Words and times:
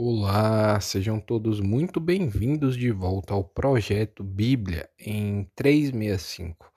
Olá, 0.00 0.80
sejam 0.80 1.18
todos 1.18 1.58
muito 1.58 1.98
bem-vindos 1.98 2.76
de 2.76 2.92
volta 2.92 3.34
ao 3.34 3.42
projeto 3.42 4.22
Bíblia 4.22 4.88
em 4.96 5.50
365. 5.56 6.72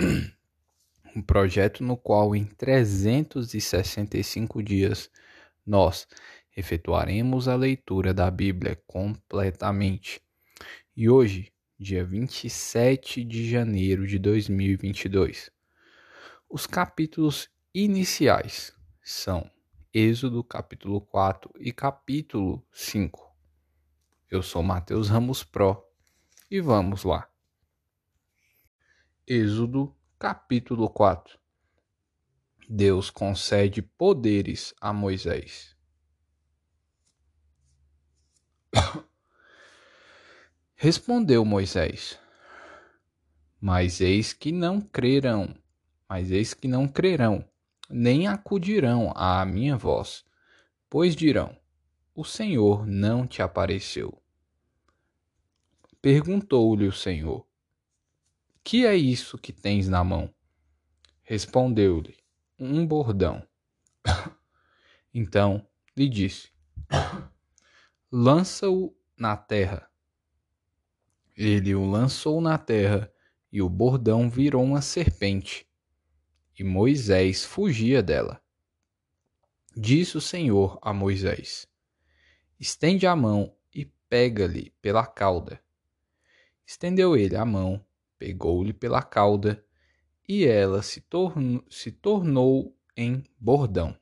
Um 1.14 1.20
projeto 1.20 1.84
no 1.84 1.98
qual 1.98 2.34
em 2.34 2.46
365 2.46 4.62
dias 4.62 5.10
nós 5.66 6.08
efetuaremos 6.56 7.46
a 7.46 7.54
leitura 7.54 8.14
da 8.14 8.30
Bíblia 8.30 8.82
completamente. 8.86 10.22
E 10.96 11.10
hoje, 11.10 11.52
dia 11.78 12.06
27 12.06 13.22
de 13.22 13.50
janeiro 13.50 14.06
de 14.06 14.18
2022, 14.18 15.50
os 16.48 16.66
capítulos 16.66 17.50
iniciais 17.74 18.72
são 19.02 19.50
Êxodo 19.98 20.44
capítulo 20.44 21.00
4 21.00 21.50
e 21.58 21.72
capítulo 21.72 22.62
5. 22.70 23.34
Eu 24.30 24.42
sou 24.42 24.62
Mateus 24.62 25.08
Ramos 25.08 25.42
Pro 25.42 25.82
e 26.50 26.60
vamos 26.60 27.02
lá. 27.02 27.26
Êxodo 29.26 29.96
capítulo 30.18 30.90
4 30.90 31.38
Deus 32.68 33.08
concede 33.08 33.80
poderes 33.80 34.74
a 34.82 34.92
Moisés. 34.92 35.74
Respondeu 40.76 41.42
Moisés: 41.42 42.20
Mas 43.58 44.02
eis 44.02 44.34
que 44.34 44.52
não 44.52 44.78
crerão, 44.78 45.56
mas 46.06 46.30
eis 46.30 46.52
que 46.52 46.68
não 46.68 46.86
crerão 46.86 47.42
nem 47.88 48.26
acudirão 48.26 49.12
à 49.14 49.44
minha 49.44 49.76
voz, 49.76 50.24
pois 50.90 51.14
dirão: 51.14 51.56
O 52.14 52.24
Senhor 52.24 52.86
não 52.86 53.26
te 53.26 53.42
apareceu. 53.42 54.20
Perguntou-lhe 56.00 56.86
o 56.86 56.92
Senhor: 56.92 57.46
Que 58.62 58.86
é 58.86 58.96
isso 58.96 59.38
que 59.38 59.52
tens 59.52 59.88
na 59.88 60.02
mão? 60.02 60.32
Respondeu-lhe: 61.22 62.16
Um 62.58 62.86
bordão. 62.86 63.46
então 65.12 65.66
lhe 65.96 66.08
disse: 66.08 66.50
Lança-o 68.10 68.96
na 69.16 69.36
terra. 69.36 69.90
Ele 71.36 71.74
o 71.74 71.84
lançou 71.84 72.40
na 72.40 72.56
terra, 72.56 73.12
e 73.52 73.60
o 73.60 73.68
bordão 73.68 74.30
virou 74.30 74.64
uma 74.64 74.80
serpente 74.80 75.65
e 76.58 76.64
Moisés 76.64 77.44
fugia 77.44 78.02
dela. 78.02 78.40
Disse 79.76 80.16
o 80.16 80.20
Senhor 80.20 80.78
a 80.80 80.92
Moisés: 80.92 81.68
Estende 82.58 83.06
a 83.06 83.14
mão 83.14 83.54
e 83.74 83.84
pega-lhe 84.08 84.72
pela 84.80 85.06
cauda. 85.06 85.60
Estendeu 86.64 87.16
ele 87.16 87.36
a 87.36 87.44
mão, 87.44 87.84
pegou-lhe 88.18 88.72
pela 88.72 89.02
cauda, 89.02 89.62
e 90.28 90.44
ela 90.44 90.82
se, 90.82 91.00
tornou, 91.00 91.62
se 91.70 91.92
tornou 91.92 92.76
em 92.96 93.22
bordão, 93.38 93.96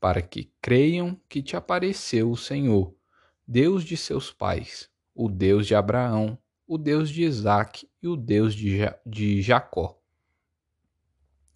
para 0.00 0.22
que 0.22 0.50
creiam 0.60 1.20
que 1.28 1.42
te 1.42 1.56
apareceu 1.56 2.30
o 2.30 2.36
Senhor, 2.36 2.96
Deus 3.46 3.84
de 3.84 3.96
seus 3.96 4.32
pais, 4.32 4.90
o 5.14 5.28
Deus 5.28 5.66
de 5.66 5.74
Abraão, 5.74 6.38
o 6.66 6.78
Deus 6.78 7.10
de 7.10 7.22
Isaque 7.22 7.88
e 8.02 8.08
o 8.08 8.16
Deus 8.16 8.54
de, 8.54 8.78
ja 8.78 8.98
de 9.04 9.42
Jacó. 9.42 10.00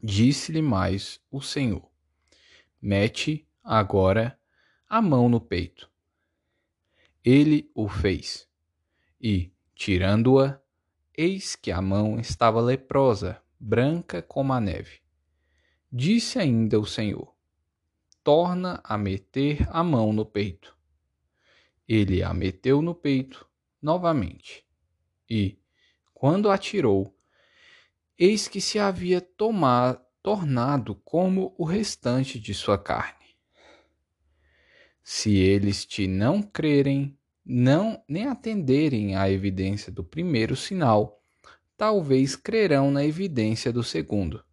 Disse-lhe 0.01 0.63
mais 0.63 1.21
o 1.29 1.41
Senhor: 1.41 1.91
Mete 2.81 3.49
agora 3.65 4.39
a 4.89 5.03
mão 5.03 5.29
no 5.29 5.41
peito. 5.41 5.91
Ele 7.25 7.69
o 7.75 7.89
fez, 7.89 8.49
e, 9.21 9.53
tirando-a, 9.75 10.61
eis 11.17 11.57
que 11.57 11.73
a 11.73 11.83
mão 11.83 12.21
estava 12.21 12.61
leprosa, 12.61 13.43
branca 13.59 14.23
como 14.23 14.53
a 14.53 14.61
neve. 14.61 15.01
Disse 15.91 16.39
ainda 16.39 16.79
o 16.79 16.87
Senhor: 16.87 17.35
Torna 18.23 18.81
a 18.85 18.97
meter 18.97 19.69
a 19.69 19.83
mão 19.83 20.13
no 20.13 20.25
peito. 20.25 20.79
Ele 21.89 22.23
a 22.23 22.33
meteu 22.33 22.81
no 22.81 22.95
peito 22.95 23.49
novamente, 23.83 24.65
e, 25.29 25.59
quando 26.15 26.51
a 26.51 26.57
tirou, 26.57 27.18
eis 28.19 28.49
que 28.49 28.61
se 28.61 28.81
havia 28.81 29.21
tomado, 29.21 30.01
tornado 30.21 30.97
como 31.05 31.55
o 31.57 31.65
restante 31.65 32.41
de 32.41 32.53
sua 32.53 32.77
carne. 32.77 33.15
Se 35.03 35.37
eles 35.37 35.87
te 35.87 36.09
não 36.09 36.43
crerem, 36.43 37.17
não 37.47 38.03
nem 38.09 38.27
atenderem 38.27 39.15
à 39.15 39.31
evidência 39.31 39.93
do 39.93 40.03
primeiro 40.03 40.57
sinal, 40.57 41.23
talvez 41.77 42.35
crerão 42.35 42.91
na 42.91 43.05
evidência 43.05 43.73
do 43.73 43.85
segundo. 43.85 44.45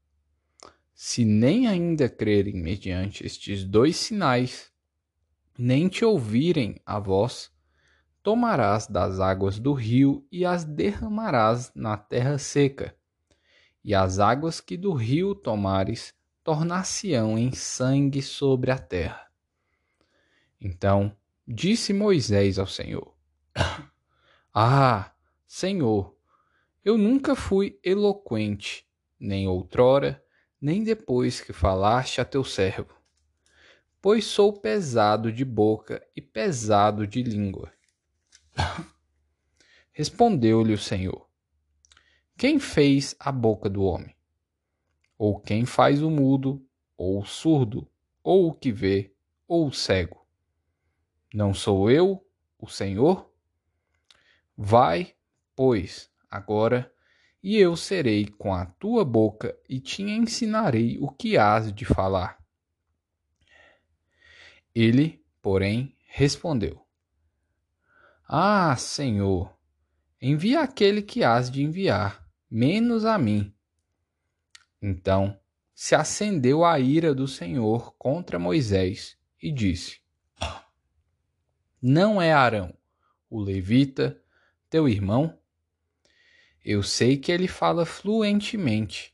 Se 0.94 1.26
nem 1.26 1.68
ainda 1.68 2.08
crerem 2.08 2.56
mediante 2.56 3.26
estes 3.26 3.66
dois 3.66 3.97
sinais, 3.97 4.72
nem 5.58 5.90
te 5.90 6.06
ouvirem 6.06 6.80
a 6.86 7.00
voz, 7.00 7.52
tomarás 8.22 8.88
das 8.88 9.20
águas 9.20 9.59
do 9.59 9.74
rio 9.74 10.26
e 10.32 10.46
as 10.46 10.64
derramarás 10.64 11.72
na 11.76 11.97
terra 11.97 12.38
seca 12.38 12.96
e 13.85 13.94
as 13.94 14.18
águas 14.18 14.59
que 14.59 14.75
do 14.75 14.94
rio 14.94 15.35
tomares 15.35 16.12
tornar-se-ão 16.44 17.38
em 17.38 17.51
sangue 17.51 18.19
sobre 18.19 18.72
a 18.72 18.79
terra. 18.79 19.28
Então 20.59 21.16
disse 21.47 21.94
Moisés 21.94 22.57
ao 22.57 22.66
Senhor: 22.66 23.16
Ah, 24.51 25.13
Senhor, 25.46 26.18
eu 26.84 26.97
nunca 26.97 27.35
fui 27.35 27.79
eloquente, 27.84 28.88
nem 29.19 29.47
outrora, 29.47 30.23
nem 30.59 30.84
depois 30.84 31.40
que 31.40 31.53
falaste 31.53 32.19
a 32.19 32.25
teu 32.25 32.44
servo, 32.44 32.96
pois 34.02 34.25
sou 34.25 34.52
pesado 34.52 35.31
de 35.31 35.46
boca 35.46 36.03
e 36.16 36.22
pesado 36.22 37.06
de 37.06 37.22
língua. 37.22 37.72
Respondeu-lhe 39.94 40.73
o 40.73 40.78
Senhor: 40.78 41.29
quem 42.38 42.59
fez 42.59 43.16
a 43.18 43.31
boca 43.31 43.69
do 43.69 43.81
homem? 43.84 44.13
Ou 45.18 45.40
quem 45.40 45.66
faz 45.66 46.01
o 46.01 46.12
mudo, 46.12 46.62
ou 46.97 47.22
o 47.22 47.25
surdo, 47.25 47.90
ou 48.22 48.50
o 48.50 48.53
que 48.53 48.73
vê, 48.73 49.13
ou 49.47 49.68
o 49.68 49.73
cego? 49.73 50.28
Não 51.34 51.53
sou 51.53 51.90
eu, 51.90 52.28
o 52.59 52.68
Senhor? 52.68 53.31
Vai, 54.57 55.16
pois, 55.56 56.12
agora, 56.29 56.94
e 57.41 57.56
eu 57.56 57.78
serei 57.78 58.28
com 58.28 58.53
a 58.53 58.66
tua 58.66 59.06
boca 59.06 59.57
e 59.69 59.79
te 59.79 60.03
ensinarei 60.03 60.97
o 61.00 61.07
que 61.07 61.38
has 61.38 61.72
de 61.72 61.85
falar. 61.85 62.38
Ele, 64.73 65.23
porém, 65.41 65.96
respondeu: 66.06 66.85
Ah, 68.28 68.75
Senhor, 68.75 69.57
envia 70.22 70.59
aquele 70.59 71.02
que 71.02 71.23
has 71.23 71.50
de 71.50 71.63
enviar 71.63 72.25
menos 72.56 73.04
a 73.04 73.18
mim. 73.18 73.54
Então 74.82 75.38
se 75.74 75.94
acendeu 75.94 76.64
a 76.64 76.80
ira 76.80 77.14
do 77.14 77.28
Senhor 77.28 77.94
contra 77.98 78.40
Moisés 78.40 79.18
e 79.44 79.52
disse: 79.52 80.00
Não 81.82 82.22
é 82.22 82.32
Arão, 82.32 82.74
o 83.30 83.42
levita, 83.42 84.18
teu 84.70 84.88
irmão? 84.88 85.38
Eu 86.64 86.82
sei 86.82 87.18
que 87.18 87.30
ele 87.30 87.50
fala 87.50 87.86
fluentemente. 87.86 89.14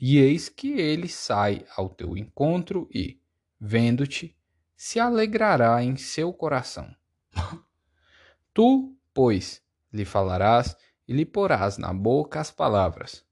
E 0.00 0.16
eis 0.16 0.48
que 0.48 0.72
ele 0.72 1.08
sai 1.08 1.66
ao 1.76 1.90
teu 1.90 2.16
encontro 2.16 2.88
e, 2.90 3.20
vendo-te, 3.60 4.34
se 4.74 4.98
alegrará 4.98 5.84
em 5.84 5.96
seu 5.98 6.32
coração. 6.32 6.96
Tu, 8.54 8.96
pois, 9.12 9.62
lhe 9.92 10.06
falarás 10.06 10.74
e 11.12 11.14
lhe 11.14 11.26
porás 11.26 11.76
na 11.76 11.92
boca 11.92 12.40
as 12.40 12.50
palavras. 12.50 13.22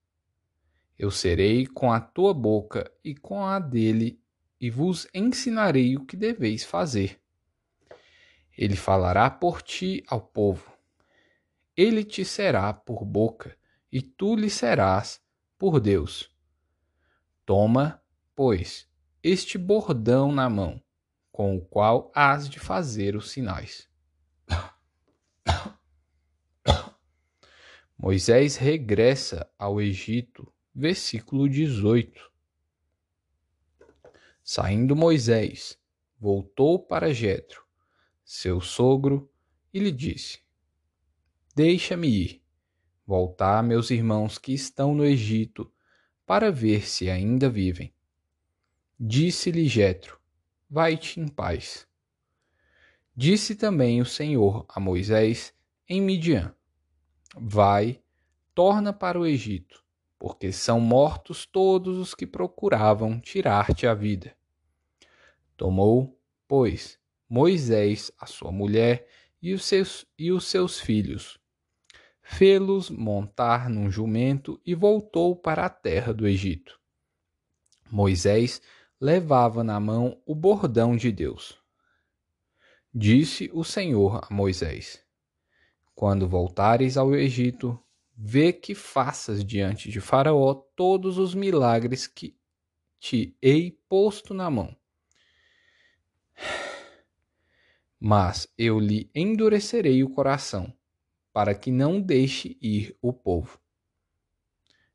Eu 0.98 1.10
serei 1.10 1.66
com 1.66 1.90
a 1.90 1.98
tua 1.98 2.34
boca 2.34 2.92
e 3.02 3.14
com 3.14 3.42
a 3.42 3.58
dele, 3.58 4.20
e 4.60 4.68
vos 4.68 5.08
ensinarei 5.14 5.96
o 5.96 6.04
que 6.04 6.14
deveis 6.14 6.62
fazer. 6.62 7.18
Ele 8.56 8.76
falará 8.76 9.30
por 9.30 9.62
ti 9.62 10.04
ao 10.06 10.20
povo. 10.20 10.70
Ele 11.74 12.04
te 12.04 12.22
será 12.22 12.70
por 12.74 13.02
boca, 13.02 13.56
e 13.90 14.02
tu 14.02 14.36
lhe 14.36 14.50
serás 14.50 15.18
por 15.56 15.80
Deus. 15.80 16.30
Toma, 17.46 18.02
pois, 18.36 18.86
este 19.22 19.56
bordão 19.56 20.30
na 20.30 20.50
mão, 20.50 20.82
com 21.32 21.56
o 21.56 21.64
qual 21.64 22.12
hás 22.14 22.46
de 22.46 22.60
fazer 22.60 23.16
os 23.16 23.30
sinais. 23.30 23.89
Moisés 28.02 28.56
regressa 28.56 29.46
ao 29.58 29.78
Egito, 29.78 30.50
versículo 30.74 31.46
18. 31.46 32.32
Saindo 34.42 34.96
Moisés 34.96 35.78
voltou 36.18 36.78
para 36.78 37.12
Jetro, 37.12 37.62
seu 38.24 38.58
sogro, 38.58 39.30
e 39.70 39.78
lhe 39.78 39.92
disse: 39.92 40.40
Deixa-me 41.54 42.08
ir, 42.08 42.42
voltar 43.06 43.62
meus 43.62 43.90
irmãos 43.90 44.38
que 44.38 44.54
estão 44.54 44.94
no 44.94 45.04
Egito, 45.04 45.70
para 46.24 46.50
ver 46.50 46.88
se 46.88 47.10
ainda 47.10 47.50
vivem. 47.50 47.92
Disse-lhe 48.98 49.68
Jetro: 49.68 50.18
Vai-te 50.70 51.20
em 51.20 51.28
paz. 51.28 51.86
Disse 53.14 53.54
também 53.54 54.00
o 54.00 54.06
Senhor 54.06 54.64
a 54.70 54.80
Moisés 54.80 55.52
em 55.86 56.00
Midian: 56.00 56.54
Vai, 57.36 58.00
torna 58.54 58.92
para 58.92 59.18
o 59.18 59.26
Egito, 59.26 59.84
porque 60.18 60.52
são 60.52 60.80
mortos 60.80 61.46
todos 61.46 61.96
os 61.96 62.14
que 62.14 62.26
procuravam 62.26 63.20
tirar-te 63.20 63.86
a 63.86 63.94
vida. 63.94 64.36
Tomou, 65.56 66.18
pois, 66.48 66.98
Moisés, 67.28 68.10
a 68.18 68.26
sua 68.26 68.50
mulher 68.50 69.06
e 69.40 69.54
os 69.54 69.64
seus, 69.64 70.04
e 70.18 70.32
os 70.32 70.46
seus 70.46 70.80
filhos, 70.80 71.38
fê-los 72.20 72.90
montar 72.90 73.70
num 73.70 73.90
jumento 73.90 74.60
e 74.66 74.74
voltou 74.74 75.36
para 75.36 75.64
a 75.66 75.70
terra 75.70 76.12
do 76.12 76.26
Egito. 76.26 76.80
Moisés 77.90 78.60
levava 79.00 79.64
na 79.64 79.78
mão 79.78 80.20
o 80.26 80.34
bordão 80.34 80.96
de 80.96 81.10
Deus. 81.10 81.58
Disse 82.92 83.48
o 83.52 83.62
Senhor 83.62 84.20
a 84.28 84.34
Moisés: 84.34 85.04
Quando 85.94 86.28
voltares 86.28 86.96
ao 86.96 87.14
Egito, 87.14 87.78
vê 88.16 88.52
que 88.52 88.74
faças 88.74 89.44
diante 89.44 89.90
de 89.90 90.00
Faraó 90.00 90.54
todos 90.54 91.18
os 91.18 91.34
milagres 91.34 92.06
que 92.06 92.36
te 92.98 93.36
hei 93.40 93.78
posto 93.88 94.34
na 94.34 94.50
mão. 94.50 94.76
Mas 97.98 98.46
eu 98.56 98.78
lhe 98.78 99.10
endurecerei 99.14 100.02
o 100.02 100.10
coração, 100.10 100.72
para 101.32 101.54
que 101.54 101.70
não 101.70 102.00
deixe 102.00 102.56
ir 102.60 102.96
o 103.00 103.12
povo. 103.12 103.58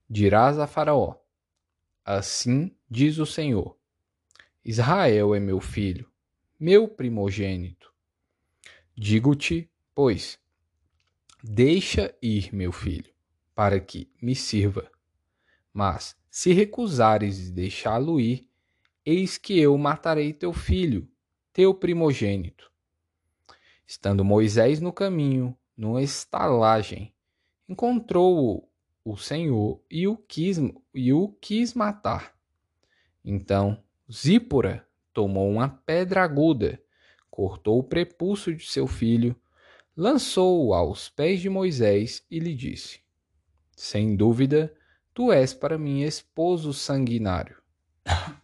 Dirás 0.09 0.59
a 0.59 0.67
Faraó: 0.67 1.15
Assim 2.03 2.75
diz 2.89 3.17
o 3.17 3.25
Senhor: 3.25 3.77
Israel 4.63 5.33
é 5.33 5.39
meu 5.39 5.59
filho, 5.59 6.11
meu 6.59 6.87
primogênito. 6.87 7.93
Digo-te, 8.95 9.69
pois, 9.93 10.39
deixa 11.47 12.13
ir 12.21 12.53
meu 12.53 12.71
filho, 12.71 13.13
para 13.53 13.79
que 13.79 14.11
me 14.21 14.35
sirva. 14.35 14.89
Mas, 15.71 16.15
se 16.29 16.51
recusares 16.53 17.37
de 17.37 17.51
deixá-lo 17.51 18.19
ir, 18.19 18.49
eis 19.05 19.37
que 19.37 19.59
eu 19.59 19.77
matarei 19.77 20.33
teu 20.33 20.51
filho, 20.51 21.07
teu 21.53 21.73
primogênito. 21.73 22.71
Estando 23.85 24.25
Moisés 24.25 24.81
no 24.81 24.91
caminho, 24.91 25.55
numa 25.77 26.01
estalagem, 26.01 27.13
encontrou-o 27.69 28.67
o 29.03 29.15
Senhor 29.15 29.79
e 29.89 30.07
o 30.07 30.17
quis, 30.17 30.57
e 30.93 31.13
o 31.13 31.29
quis 31.39 31.75
matar. 31.75 32.35
Então 33.23 33.83
Zípora 34.11 34.87
tomou 35.13 35.49
uma 35.49 35.69
pedra 35.69 36.23
aguda, 36.23 36.81
cortou 37.29 37.79
o 37.79 37.83
prepúcio 37.83 38.55
de 38.55 38.65
seu 38.65 38.87
filho, 38.87 39.35
lançou-o 39.95 40.73
aos 40.73 41.09
pés 41.09 41.39
de 41.39 41.49
Moisés 41.49 42.25
e 42.29 42.39
lhe 42.39 42.53
disse: 42.53 42.99
Sem 43.75 44.15
dúvida, 44.15 44.73
tu 45.13 45.31
és 45.31 45.53
para 45.53 45.77
mim 45.77 46.01
esposo 46.01 46.73
sanguinário. 46.73 47.61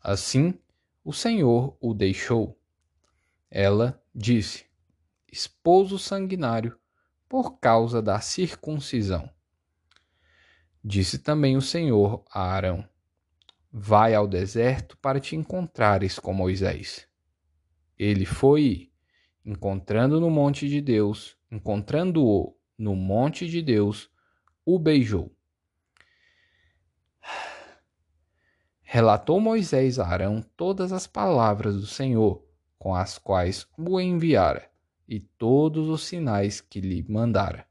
Assim, 0.00 0.58
o 1.04 1.12
Senhor 1.12 1.76
o 1.80 1.92
deixou. 1.92 2.58
Ela 3.50 4.02
disse: 4.14 4.66
Esposo 5.30 5.98
sanguinário, 5.98 6.78
por 7.28 7.58
causa 7.58 8.02
da 8.02 8.20
circuncisão. 8.20 9.30
Disse 10.84 11.18
também 11.18 11.56
o 11.56 11.62
Senhor 11.62 12.24
a 12.30 12.42
Arão: 12.42 12.86
Vai 13.70 14.14
ao 14.14 14.28
deserto 14.28 14.98
para 14.98 15.18
te 15.18 15.34
encontrares 15.34 16.18
com 16.18 16.34
Moisés. 16.34 17.08
Ele 17.98 18.26
foi, 18.26 18.91
encontrando 19.44 20.20
no 20.20 20.30
monte 20.30 20.68
de 20.68 20.80
Deus, 20.80 21.36
encontrando-o 21.50 22.56
no 22.78 22.94
monte 22.94 23.48
de 23.48 23.60
Deus, 23.62 24.10
o 24.64 24.78
beijou. 24.78 25.34
Relatou 28.82 29.40
Moisés 29.40 29.98
a 29.98 30.06
Arão 30.06 30.42
todas 30.56 30.92
as 30.92 31.06
palavras 31.06 31.76
do 31.76 31.86
Senhor, 31.86 32.44
com 32.78 32.94
as 32.94 33.18
quais 33.18 33.66
o 33.78 34.00
enviara, 34.00 34.70
e 35.08 35.20
todos 35.20 35.88
os 35.88 36.04
sinais 36.04 36.60
que 36.60 36.80
lhe 36.80 37.02
mandara. 37.08 37.66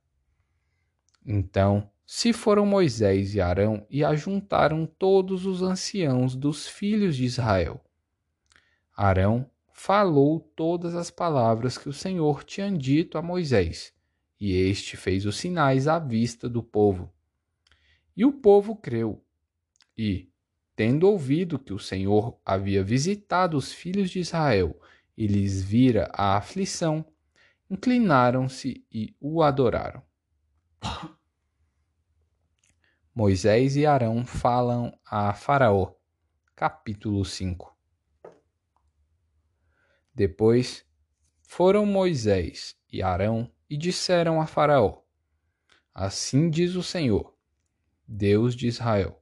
Então 1.26 1.92
se 2.14 2.34
foram 2.34 2.66
Moisés 2.66 3.36
e 3.36 3.40
Arão 3.40 3.86
e 3.90 4.04
ajuntaram 4.04 4.86
todos 4.86 5.46
os 5.46 5.62
anciãos 5.62 6.36
dos 6.36 6.68
filhos 6.68 7.16
de 7.16 7.24
Israel. 7.24 7.80
Arão 8.94 9.50
falou 9.84 10.40
todas 10.40 10.94
as 10.94 11.10
palavras 11.10 11.76
que 11.76 11.90
o 11.90 11.94
Senhor 11.94 12.44
tinha 12.44 12.72
dito 12.72 13.18
a 13.18 13.22
Moisés, 13.22 13.92
e 14.40 14.54
este 14.54 14.96
fez 14.96 15.26
os 15.26 15.38
sinais 15.38 15.88
à 15.88 15.98
vista 15.98 16.48
do 16.48 16.62
povo. 16.62 17.12
E 18.16 18.24
o 18.24 18.32
povo 18.32 18.76
creu. 18.76 19.26
E, 19.98 20.30
tendo 20.76 21.10
ouvido 21.10 21.58
que 21.58 21.74
o 21.74 21.80
Senhor 21.80 22.40
havia 22.46 22.84
visitado 22.84 23.58
os 23.58 23.74
filhos 23.74 24.12
de 24.12 24.20
Israel 24.20 24.80
e 25.18 25.26
lhes 25.26 25.64
vira 25.64 26.12
a 26.14 26.38
aflição, 26.38 27.04
inclinaram-se 27.68 28.86
e 28.92 29.16
o 29.20 29.42
adoraram. 29.42 30.04
Moisés 33.16 33.76
e 33.76 33.88
Arão 33.88 34.28
falam 34.28 34.96
a 35.04 35.34
Faraó. 35.34 35.92
Capítulo 36.56 37.26
5 37.26 37.81
Depois 40.14 40.86
foram 41.42 41.86
Moisés 41.86 42.76
e 42.92 43.02
Arão 43.02 43.52
e 43.70 43.78
disseram 43.78 44.42
a 44.42 44.48
Faraó: 44.48 45.02
Assim 45.94 46.50
diz 46.50 46.76
o 46.76 46.84
Senhor, 46.84 47.36
Deus 48.08 48.56
de 48.56 48.68
Israel: 48.68 49.22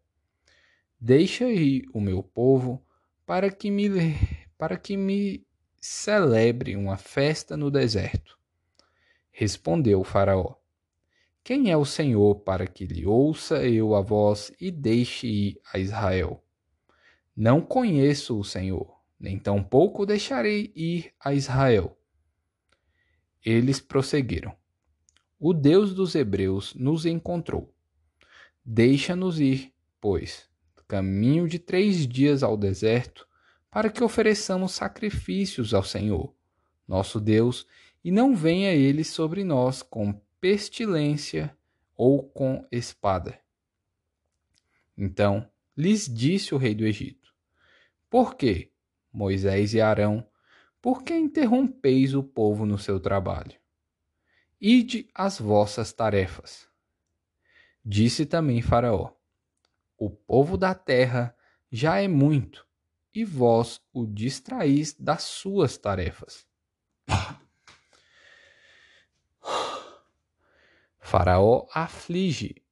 Deixa 1.00 1.45
ir 1.45 1.83
o 1.94 2.01
meu 2.01 2.24
povo 2.24 2.86
para 3.25 3.51
que 3.51 3.69
me 3.69 3.89
para 4.57 4.77
que 4.77 4.97
me 4.97 5.47
celebre 5.80 6.75
uma 6.75 6.97
festa 6.97 7.55
no 7.55 7.72
deserto. 7.72 8.38
Respondeu 9.31 10.01
o 10.01 10.03
Faraó: 10.03 10.60
quem 11.50 11.72
é 11.72 11.75
o 11.75 11.84
Senhor 11.84 12.41
para 12.41 12.67
que 12.67 12.86
lhe 12.86 13.08
ouça 13.08 13.65
eu 13.65 13.96
a 13.96 14.01
voz 14.01 14.51
e 14.62 14.69
deixe 14.69 15.25
ir 15.25 15.62
a 15.74 15.79
Israel? 15.79 16.43
Não 17.36 17.60
conheço 17.60 18.38
o 18.38 18.43
Senhor, 18.43 18.99
nem 19.20 19.38
tampouco 19.38 20.06
deixarei 20.06 20.72
ir 20.76 21.12
a 21.20 21.34
Israel. 21.34 21.98
Eles 23.44 23.80
prosseguiram. 23.80 24.56
O 25.40 25.54
Deus 25.54 25.94
dos 25.94 26.16
Hebreus 26.16 26.74
nos 26.76 27.06
encontrou. 27.06 27.74
Deixa-nos 28.64 29.40
ir, 29.40 29.74
pois, 30.00 30.50
caminho 30.90 31.48
de 31.48 31.60
três 31.60 32.08
dias 32.08 32.42
ao 32.42 32.58
deserto, 32.58 33.28
para 33.70 33.92
que 33.92 34.04
ofereçamos 34.04 34.72
sacrifícios 34.72 35.74
ao 35.74 35.84
Senhor, 35.84 36.34
nosso 36.88 37.22
Deus, 37.22 37.68
e 38.04 38.12
não 38.12 38.36
venha 38.36 38.74
ele 38.74 39.04
sobre 39.04 39.44
nós 39.44 39.84
com 39.84 40.20
pestilência 40.42 41.56
ou 41.96 42.24
com 42.24 42.68
espada. 42.72 43.40
Então 44.98 45.48
lhes 45.78 46.12
disse 46.12 46.56
o 46.56 46.58
rei 46.58 46.74
do 46.74 46.86
Egito: 46.86 47.32
Por 48.10 48.36
que, 48.36 48.69
Moisés 49.12 49.74
e 49.74 49.82
Arão, 49.82 50.25
por 50.82 51.04
que 51.04 51.13
interrompeis 51.13 52.13
o 52.13 52.24
povo 52.24 52.66
no 52.66 52.78
seu 52.78 53.00
trabalho? 53.00 53.58
Ide 54.62 55.10
as 55.13 55.39
vossas 55.39 55.92
tarefas. 55.94 56.68
Disse 57.84 58.25
também 58.25 58.62
Faraó: 58.62 59.13
O 59.98 60.10
povo 60.10 60.58
da 60.58 60.74
terra 60.74 61.36
já 61.72 62.01
é 62.01 62.08
muito, 62.08 62.66
e 63.13 63.24
vós 63.24 63.82
o 63.94 64.06
distraís 64.06 64.94
das 64.94 65.24
suas 65.24 65.78
tarefas. 65.78 66.48
Faraó 71.00 71.68
aflige 71.74 72.63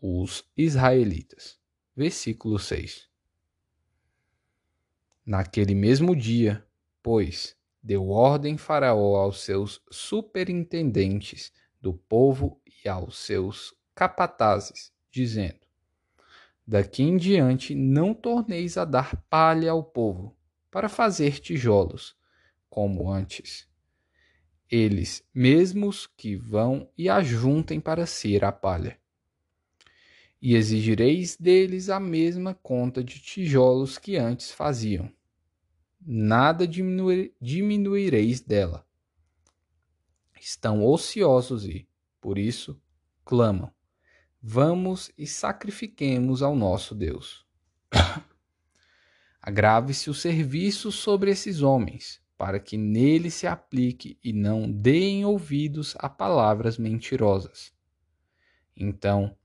os 0.00 0.44
israelitas. 0.56 1.58
Versículo 1.96 2.58
6. 2.58 3.11
Naquele 5.24 5.74
mesmo 5.74 6.16
dia, 6.16 6.66
pois, 7.02 7.56
deu 7.82 8.08
ordem 8.08 8.56
Faraó 8.56 9.16
aos 9.16 9.40
seus 9.42 9.80
superintendentes 9.90 11.52
do 11.80 11.94
povo 11.94 12.60
e 12.66 12.88
aos 12.88 13.18
seus 13.18 13.74
capatazes, 13.94 14.92
dizendo: 15.10 15.60
Daqui 16.66 17.02
em 17.02 17.16
diante 17.16 17.74
não 17.74 18.14
torneis 18.14 18.76
a 18.76 18.84
dar 18.84 19.16
palha 19.28 19.70
ao 19.70 19.82
povo, 19.82 20.36
para 20.70 20.88
fazer 20.88 21.38
tijolos, 21.38 22.16
como 22.68 23.10
antes. 23.10 23.68
Eles 24.70 25.22
mesmos 25.34 26.06
que 26.06 26.34
vão 26.34 26.90
e 26.96 27.08
ajuntem 27.08 27.78
para 27.78 28.06
ser 28.06 28.44
a 28.44 28.50
palha. 28.50 28.98
E 30.42 30.56
exigireis 30.56 31.36
deles 31.36 31.88
a 31.88 32.00
mesma 32.00 32.52
conta 32.52 33.04
de 33.04 33.20
tijolos 33.20 33.96
que 33.96 34.16
antes 34.16 34.50
faziam. 34.50 35.08
Nada 36.04 36.66
diminuir, 36.66 37.32
diminuireis 37.40 38.40
dela. 38.40 38.84
Estão 40.40 40.84
ociosos 40.84 41.64
e, 41.64 41.88
por 42.20 42.38
isso, 42.38 42.76
clamam: 43.24 43.72
Vamos 44.42 45.12
e 45.16 45.28
sacrifiquemos 45.28 46.42
ao 46.42 46.56
nosso 46.56 46.92
Deus. 46.92 47.46
Agrave-se 49.40 50.10
o 50.10 50.14
serviço 50.14 50.90
sobre 50.90 51.30
esses 51.30 51.62
homens, 51.62 52.20
para 52.36 52.58
que 52.58 52.76
nele 52.76 53.30
se 53.30 53.46
aplique 53.46 54.18
e 54.24 54.32
não 54.32 54.68
deem 54.68 55.24
ouvidos 55.24 55.94
a 56.00 56.08
palavras 56.08 56.78
mentirosas. 56.78 57.72
Então 58.76 59.36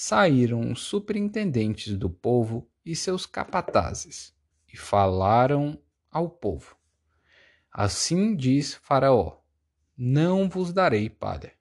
saíram 0.00 0.70
os 0.70 0.82
superintendentes 0.82 1.96
do 1.96 2.08
povo 2.08 2.70
e 2.84 2.94
seus 2.94 3.26
capatazes, 3.26 4.34
e 4.72 4.76
falaram 4.76 5.76
ao 6.10 6.28
povo: 6.28 6.76
Assim 7.72 8.36
diz 8.36 8.74
Faraó: 8.74 9.40
Não 9.96 10.48
vos 10.48 10.72
darei 10.72 11.10
palha. 11.10 11.52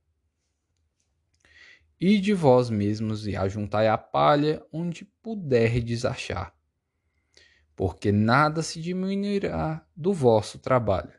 E 2.00 2.20
de 2.20 2.34
vós 2.34 2.70
mesmos 2.70 3.25
e 3.25 3.36
ajuntai 3.36 3.88
a 3.88 3.98
palha 3.98 4.63
onde 4.72 5.03
puderdes 5.03 6.06
achar 6.06 6.56
porque 7.77 8.12
nada 8.12 8.63
se 8.63 8.82
diminuirá 8.82 9.86
do 9.96 10.12
vosso 10.12 10.58
trabalho. 10.58 11.13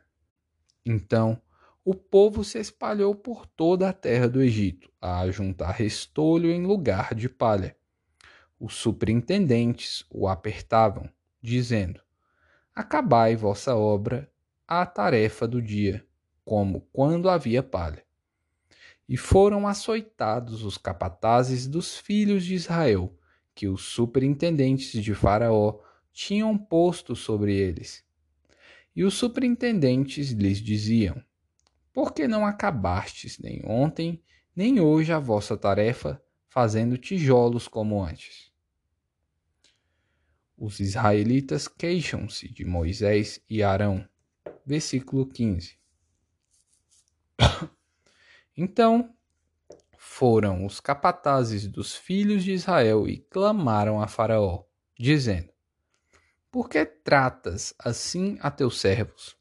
Então 0.85 1.41
o 1.89 1.95
povo 1.95 2.43
se 2.43 2.59
espalhou 2.59 3.15
por 3.15 3.47
toda 3.47 3.89
a 3.89 3.93
terra 3.93 4.29
do 4.29 4.43
Egito, 4.43 4.91
a 5.01 5.27
juntar 5.31 5.71
restolho 5.71 6.51
em 6.51 6.63
lugar 6.63 7.15
de 7.15 7.27
palha. 7.27 7.75
Os 8.59 8.75
superintendentes 8.75 10.05
o 10.07 10.27
apertavam, 10.27 11.09
dizendo: 11.41 11.99
Acabai 12.75 13.35
vossa 13.35 13.75
obra, 13.75 14.31
a 14.67 14.85
tarefa 14.85 15.47
do 15.47 15.59
dia, 15.59 16.05
como 16.45 16.81
quando 16.93 17.27
havia 17.27 17.63
palha. 17.63 18.03
E 19.07 19.17
foram 19.17 19.67
açoitados 19.67 20.63
os 20.63 20.77
capatazes 20.77 21.65
dos 21.65 21.97
filhos 21.97 22.45
de 22.45 22.53
Israel, 22.53 23.17
que 23.55 23.67
os 23.67 23.81
superintendentes 23.81 24.91
de 25.03 25.15
Faraó 25.15 25.79
tinham 26.13 26.55
posto 26.55 27.15
sobre 27.15 27.55
eles. 27.55 28.05
E 28.95 29.03
os 29.03 29.15
superintendentes 29.15 30.29
lhes 30.29 30.59
diziam: 30.59 31.19
Por 31.93 32.13
que 32.13 32.27
não 32.27 32.45
acabastes 32.45 33.39
nem 33.39 33.61
ontem, 33.65 34.23
nem 34.55 34.79
hoje 34.79 35.11
a 35.11 35.19
vossa 35.19 35.57
tarefa, 35.57 36.21
fazendo 36.47 36.97
tijolos 36.97 37.67
como 37.67 38.03
antes? 38.03 38.51
Os 40.57 40.79
israelitas 40.79 41.67
queixam-se 41.67 42.51
de 42.51 42.65
Moisés 42.65 43.41
e 43.49 43.63
Arão. 43.63 44.07
Versículo 44.65 45.25
15. 45.25 45.77
Então 48.57 49.15
foram 49.97 50.65
os 50.65 50.81
capatazes 50.81 51.65
dos 51.65 51.95
filhos 51.95 52.43
de 52.43 52.51
Israel 52.51 53.07
e 53.07 53.19
clamaram 53.19 54.01
a 54.01 54.07
Faraó, 54.07 54.65
dizendo: 54.99 55.49
por 56.51 56.67
que 56.67 56.83
tratas 56.83 57.75
assim 57.77 58.39
a 58.41 58.49
teus 58.49 58.79
servos? 58.79 59.37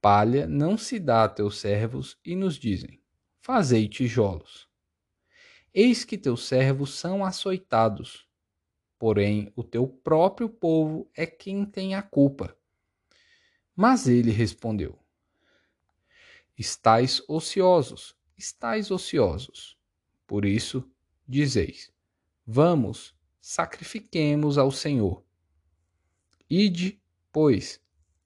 Palha 0.00 0.46
não 0.46 0.78
se 0.78 0.98
dá 0.98 1.24
a 1.24 1.28
teus 1.28 1.58
servos 1.58 2.18
e 2.24 2.34
nos 2.34 2.56
dizem: 2.56 3.00
Fazei 3.40 3.88
tijolos. 3.88 4.68
Eis 5.72 6.04
que 6.04 6.18
teus 6.18 6.44
servos 6.44 6.94
são 6.94 7.24
açoitados, 7.24 8.26
porém 8.98 9.52
o 9.54 9.62
teu 9.62 9.86
próprio 9.86 10.48
povo 10.48 11.08
é 11.14 11.26
quem 11.26 11.64
tem 11.64 11.94
a 11.94 12.02
culpa. 12.02 12.56
Mas 13.76 14.06
ele 14.06 14.30
respondeu: 14.30 14.98
Estais 16.56 17.22
ociosos, 17.28 18.16
estais 18.36 18.90
ociosos. 18.90 19.78
Por 20.26 20.44
isso, 20.44 20.88
dizeis: 21.26 21.92
Vamos, 22.46 23.14
sacrifiquemos 23.40 24.58
ao 24.58 24.70
Senhor 24.70 25.24
Ide, 26.52 27.00
pois, 27.30 27.80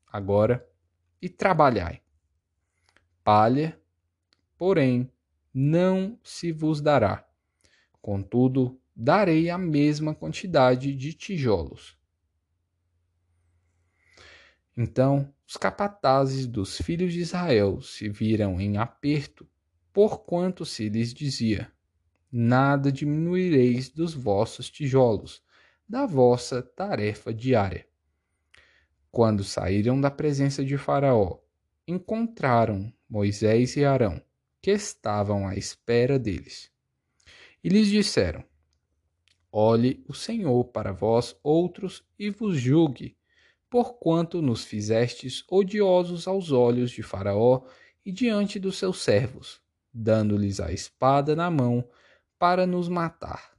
agora 0.07 0.67
e 1.25 1.29
trabalhai. 1.31 2.03
Palha, 3.25 3.81
porém, 4.59 5.11
não 5.55 6.19
se 6.23 6.53
vos 6.53 6.83
dará. 6.83 7.27
Contudo, 8.03 8.79
darei 8.95 9.49
a 9.49 9.57
mesma 9.57 10.15
quantidade 10.15 10.95
de 10.95 11.15
tijolos. 11.15 11.97
Então 14.77 15.33
os 15.47 15.57
capatazes 15.57 16.47
dos 16.47 16.77
filhos 16.77 17.15
de 17.15 17.21
Israel 17.21 17.81
se 17.81 18.07
viram 18.11 18.61
em 18.61 18.77
aperto, 18.77 19.49
porquanto 19.95 20.67
se 20.67 20.91
lhes 20.91 21.15
dizia: 21.15 21.73
Nada 22.31 22.93
diminuireis 22.93 23.89
dos 23.89 24.13
vossos 24.13 24.69
tijolos, 24.69 25.43
da 25.89 26.05
vossa 26.05 26.63
tarefa 26.63 27.33
diária. 27.33 27.89
Quando 29.15 29.45
saíram 29.45 30.01
da 30.01 30.11
presença 30.11 30.65
de 30.65 30.77
Faraó, 30.77 31.39
encontraram 31.87 32.93
Moisés 33.09 33.77
e 33.77 33.85
Arão, 33.85 34.21
que 34.61 34.73
estavam 34.73 35.47
à 35.47 35.55
espera 35.55 36.19
deles. 36.19 36.69
E 37.63 37.69
lhes 37.69 37.87
disseram: 37.87 38.43
Olhe 39.53 40.05
o 40.09 40.13
Senhor 40.13 40.65
para 40.65 40.91
vós 40.91 41.39
outros 41.45 42.05
e 42.19 42.29
vos 42.29 42.59
julgue, 42.59 43.17
porquanto 43.71 44.43
nos 44.43 44.65
fizestes 44.65 45.45
odiosos 45.49 46.27
aos 46.27 46.51
olhos 46.51 46.91
de 46.91 47.05
Faraó 47.05 47.63
e 48.05 48.11
diante 48.11 48.59
dos 48.59 48.79
seus 48.79 49.01
servos, 49.01 49.63
dando-lhes 49.93 50.59
a 50.59 50.73
espada 50.73 51.37
na 51.37 51.49
mão 51.49 51.89
para 52.37 52.67
nos 52.67 52.89
matar. 52.89 53.57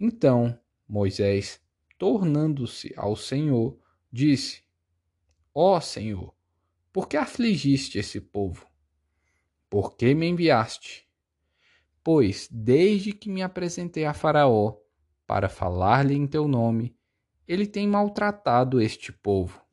Então 0.00 0.58
Moisés, 0.88 1.60
tornando-se 1.96 2.92
ao 2.96 3.14
Senhor, 3.14 3.78
disse: 4.10 4.62
Ó 5.54 5.76
oh, 5.76 5.80
Senhor, 5.80 6.34
por 6.92 7.08
que 7.08 7.16
afligiste 7.16 7.98
esse 7.98 8.20
povo? 8.20 8.66
Por 9.68 9.96
que 9.96 10.14
me 10.14 10.26
enviaste? 10.26 11.08
Pois, 12.02 12.48
desde 12.50 13.12
que 13.12 13.30
me 13.30 13.42
apresentei 13.42 14.04
a 14.04 14.14
Faraó 14.14 14.78
para 15.26 15.48
falar-lhe 15.48 16.14
em 16.14 16.26
teu 16.26 16.48
nome, 16.48 16.96
ele 17.46 17.66
tem 17.66 17.86
maltratado 17.86 18.80
este 18.80 19.12
povo. 19.12 19.64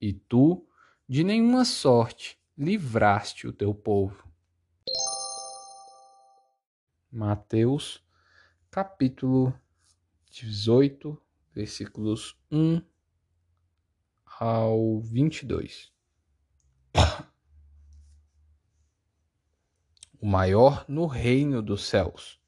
E 0.00 0.12
tu, 0.12 0.66
de 1.08 1.24
nenhuma 1.24 1.64
sorte, 1.64 2.38
livraste 2.56 3.46
o 3.46 3.52
teu 3.52 3.74
povo. 3.74 4.28
Mateus, 7.10 8.04
capítulo 8.70 9.52
18, 10.30 11.20
versículos 11.54 12.38
1 12.52 12.82
ao 14.40 15.00
22. 15.00 15.90
O 20.20 20.26
maior 20.26 20.84
no 20.86 21.06
reino 21.06 21.60
dos 21.60 21.82
céus. 21.84 22.40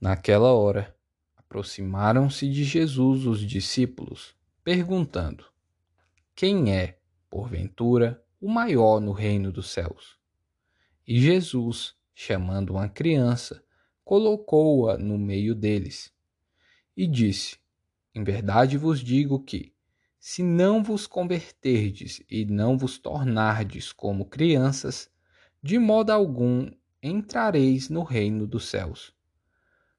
Naquela 0.00 0.52
hora, 0.52 0.96
aproximaram-se 1.36 2.50
de 2.50 2.64
Jesus 2.64 3.24
os 3.24 3.40
discípulos, 3.40 4.34
perguntando: 4.64 5.44
Quem 6.34 6.74
é, 6.74 6.98
porventura, 7.30 8.20
o 8.40 8.48
maior 8.48 8.98
no 9.00 9.12
reino 9.12 9.52
dos 9.52 9.70
céus? 9.70 10.18
E 11.06 11.20
Jesus, 11.20 11.94
chamando 12.12 12.70
uma 12.70 12.88
criança, 12.88 13.64
colocou-a 14.04 14.98
no 14.98 15.16
meio 15.16 15.54
deles 15.54 16.12
e 16.98 17.06
disse: 17.06 17.56
Em 18.12 18.24
verdade 18.24 18.76
vos 18.76 18.98
digo 18.98 19.38
que, 19.38 19.72
se 20.18 20.42
não 20.42 20.82
vos 20.82 21.06
converterdes 21.06 22.20
e 22.28 22.44
não 22.44 22.76
vos 22.76 22.98
tornardes 22.98 23.92
como 23.92 24.24
crianças, 24.24 25.08
de 25.62 25.78
modo 25.78 26.10
algum 26.10 26.68
entrareis 27.00 27.88
no 27.88 28.02
reino 28.02 28.48
dos 28.48 28.66
céus. 28.66 29.14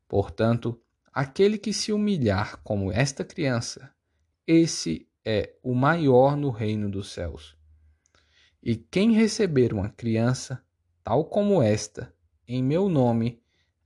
Portanto, 0.10 0.77
aquele 1.13 1.58
que 1.58 1.72
se 1.72 1.94
humilhar 1.94 2.58
como 2.63 2.91
esta 2.91 3.24
criança, 3.24 3.94
esse 4.46 5.08
é 5.24 5.56
o 5.63 5.74
maior 5.74 6.36
no 6.36 6.50
reino 6.50 6.91
dos 6.91 7.13
céus. 7.13 7.56
E 8.62 8.75
quem 8.75 9.13
receber 9.13 9.74
uma 9.74 9.88
criança, 9.88 10.62
tal 11.01 11.24
como 11.24 11.63
esta, 11.63 12.13
em 12.46 12.62
meu 12.62 12.89
nome, 12.89 13.41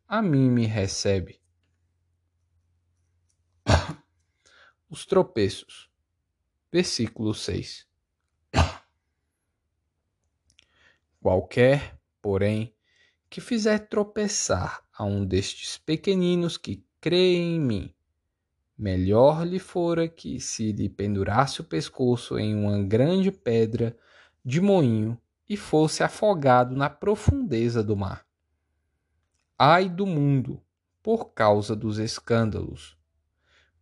a 0.08 0.20
mim 0.20 0.50
me 0.50 0.66
recebe. 0.66 1.43
Os 4.94 5.08
tropeços. 5.08 5.90
Versículo 6.72 7.34
6. 7.34 7.88
Qualquer, 11.20 12.00
porém, 12.22 12.72
que 13.28 13.42
fizer 13.42 13.80
tropeçar 13.88 14.86
a 14.96 15.04
um 15.04 15.26
destes 15.26 15.80
pequeninos 15.80 16.58
que 16.58 16.86
creem 17.02 17.56
em 17.56 17.60
mim, 17.60 17.94
melhor 18.78 19.44
lhe 19.44 19.58
fora 19.58 20.08
que 20.08 20.40
se 20.40 20.72
lhe 20.72 20.88
pendurasse 20.88 21.60
o 21.60 21.64
pescoço 21.64 22.38
em 22.38 22.54
uma 22.54 22.84
grande 22.84 23.32
pedra 23.32 23.98
de 24.46 24.62
moinho 24.62 25.20
e 25.50 25.58
fosse 25.58 26.04
afogado 26.04 26.76
na 26.76 26.88
profundeza 26.88 27.84
do 27.84 27.98
mar. 27.98 28.28
Ai 29.58 29.90
do 29.90 30.06
mundo, 30.06 30.62
por 31.02 31.34
causa 31.34 31.76
dos 31.76 31.98
escândalos, 31.98 32.96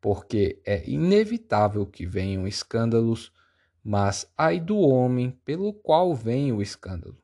porque 0.02 0.60
é 0.66 0.90
inevitável 0.90 1.86
que 1.86 2.08
venham 2.08 2.48
escândalos, 2.48 3.32
mas 3.84 4.30
ai 4.36 4.60
do 4.60 4.80
homem 4.80 5.32
pelo 5.46 5.72
qual 5.72 6.16
vem 6.16 6.52
o 6.52 6.62
escândalo. 6.62 7.18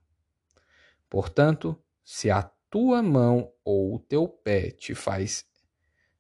Portanto, 1.09 1.77
se 2.03 2.29
a 2.29 2.43
tua 2.69 3.01
mão 3.01 3.51
ou 3.65 3.95
o 3.95 3.99
teu 3.99 4.27
pé 4.27 4.69
te 4.69 4.93
faz 4.93 5.45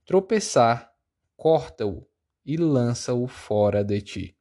tropeçar, 0.03 0.91
corta-o 1.35 2.07
e 2.43 2.57
lança-o 2.57 3.27
fora 3.27 3.83
de 3.83 4.01
ti. 4.01 4.37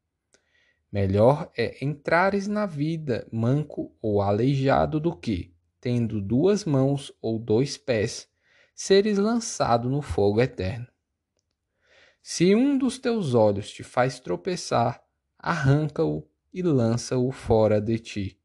Melhor 0.91 1.51
é 1.57 1.85
entrares 1.85 2.47
na 2.47 2.65
vida 2.65 3.29
manco 3.31 3.95
ou 4.01 4.23
aleijado 4.23 4.99
do 4.99 5.15
que, 5.15 5.55
tendo 5.81 6.21
duas 6.21 6.65
mãos 6.65 7.13
ou 7.21 7.39
dois 7.39 7.77
pés, 7.77 8.29
seres 8.75 9.19
lançado 9.19 9.91
no 9.91 10.01
fogo 10.01 10.41
eterno. 10.41 10.87
Se 12.29 12.57
um 12.57 12.77
dos 12.77 12.99
teus 12.99 13.35
olhos 13.35 13.71
te 13.71 13.85
faz 13.85 14.19
tropeçar, 14.19 15.01
arranca-o 15.39 16.29
e 16.53 16.61
lança-o 16.61 17.31
fora 17.31 17.81
de 17.81 18.01
ti. 18.01 18.41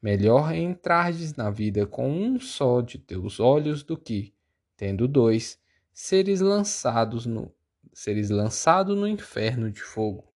Melhor 0.00 0.50
é 0.50 0.56
entrardes 0.56 1.34
na 1.34 1.50
vida 1.50 1.86
com 1.86 2.10
um 2.10 2.40
só 2.40 2.80
de 2.80 2.96
teus 2.96 3.38
olhos 3.38 3.82
do 3.82 3.98
que, 3.98 4.32
tendo 4.78 5.06
dois, 5.06 5.60
seres 5.92 6.40
lançados 6.40 7.26
no 7.26 7.54
seres 7.92 8.30
lançado 8.30 8.96
no 8.96 9.06
inferno 9.06 9.70
de 9.70 9.82
fogo. 9.82 10.32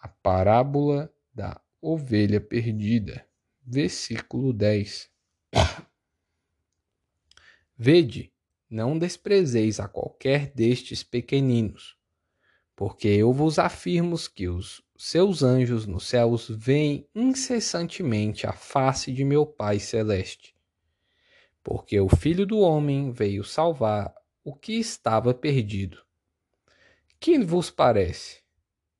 A 0.00 0.06
parábola 0.06 1.12
da 1.34 1.60
ovelha 1.82 2.40
perdida, 2.40 3.26
versículo 3.66 4.52
10. 4.52 5.10
Vede, 7.76 8.32
não 8.70 8.98
desprezeis 8.98 9.80
a 9.80 9.88
qualquer 9.88 10.52
destes 10.52 11.02
pequeninos, 11.02 11.96
porque 12.76 13.08
eu 13.08 13.32
vos 13.32 13.58
afirmo 13.58 14.16
que 14.32 14.48
os 14.48 14.82
seus 14.96 15.42
anjos 15.42 15.86
nos 15.86 16.06
céus 16.06 16.48
veem 16.48 17.08
incessantemente 17.14 18.46
a 18.46 18.52
face 18.52 19.12
de 19.12 19.24
meu 19.24 19.46
Pai 19.46 19.78
celeste. 19.78 20.54
Porque 21.62 21.98
o 22.00 22.08
Filho 22.08 22.46
do 22.46 22.58
Homem 22.58 23.10
veio 23.10 23.42
salvar 23.44 24.14
o 24.44 24.54
que 24.54 24.74
estava 24.74 25.34
perdido. 25.34 25.98
Que 27.20 27.38
vos 27.38 27.70
parece? 27.70 28.40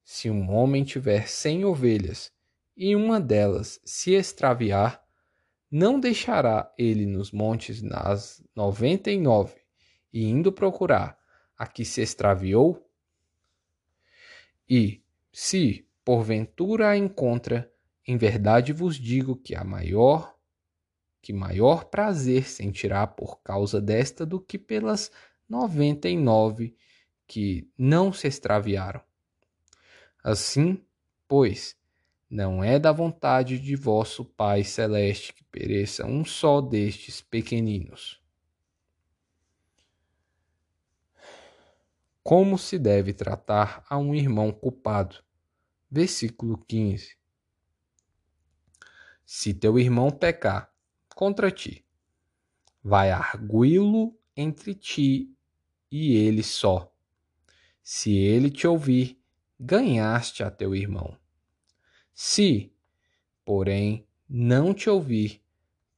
Se 0.03 0.29
um 0.29 0.51
homem 0.51 0.85
tiver 0.85 1.29
cem 1.29 1.65
ovelhas 1.65 2.33
e 2.77 2.97
uma 2.97 3.21
delas 3.21 3.81
se 3.85 4.13
extraviar, 4.13 5.05
não 5.71 6.01
deixará 6.01 6.73
ele 6.79 7.07
nos 7.07 7.31
montes 7.31 7.83
nas 7.83 8.43
noventa 8.57 9.11
e 9.11 9.19
nove, 9.19 9.58
e 10.13 10.25
indo 10.25 10.53
procurar 10.53 11.19
a 11.57 11.67
que 11.67 11.85
se 11.85 12.01
extraviou? 12.01 12.89
E, 14.69 15.03
se 15.33 15.87
porventura 16.05 16.91
a 16.91 16.97
encontra, 16.97 17.73
em 18.07 18.17
verdade 18.17 18.73
vos 18.73 18.97
digo 18.97 19.37
que 19.37 19.55
a 19.55 19.65
maior 19.65 20.39
que 21.21 21.33
maior 21.33 21.85
prazer 21.85 22.45
sentirá 22.49 23.07
por 23.07 23.43
causa 23.43 23.81
desta 23.81 24.25
do 24.25 24.41
que 24.41 24.57
pelas 24.57 25.11
noventa 25.49 26.09
e 26.09 26.17
nove 26.17 26.75
que 27.27 27.69
não 27.77 28.13
se 28.13 28.27
extraviaram. 28.27 29.03
Assim, 30.23 30.83
pois, 31.27 31.77
não 32.31 32.63
é 32.63 32.79
da 32.79 32.93
vontade 32.93 33.59
de 33.59 33.77
vosso 33.77 34.25
Pai 34.25 34.65
Celeste 34.65 35.35
que 35.35 35.45
pereça 35.45 36.07
um 36.07 36.25
só 36.25 36.61
destes 36.61 37.21
pequeninos. 37.21 38.23
Como 42.29 42.59
se 42.59 42.79
deve 42.79 43.15
tratar 43.15 43.83
a 43.89 43.97
um 43.97 44.15
irmão 44.15 44.53
culpado? 44.53 45.17
Versículo 45.91 46.59
15. 46.69 47.17
Se 49.25 49.55
teu 49.55 49.79
irmão 49.79 50.11
pecar 50.11 50.71
contra 51.15 51.51
ti, 51.51 51.87
vai 52.85 53.11
arguí-lo 53.11 54.15
entre 54.37 54.75
ti 54.75 55.35
e 55.91 56.17
ele 56.17 56.43
só. 56.43 56.93
Se 57.83 58.15
ele 58.15 58.51
te 58.51 58.67
ouvir, 58.67 59.19
ganhaste 59.59 60.43
a 60.43 60.51
teu 60.51 60.75
irmão. 60.75 61.17
Se, 62.13 62.71
porém, 63.43 64.07
não 64.29 64.75
te 64.75 64.91
ouvir, 64.91 65.43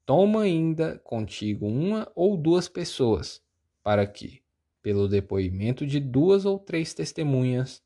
toma 0.07 0.43
ainda 0.43 0.97
contigo 1.01 1.67
uma 1.67 2.09
ou 2.15 2.37
duas 2.37 2.69
pessoas, 2.69 3.43
para 3.83 4.07
que, 4.07 4.41
pelo 4.83 5.09
depoimento 5.09 5.87
de 5.87 6.01
duas 6.01 6.45
ou 6.45 6.59
três 6.59 6.95
testemunhas, 6.95 7.83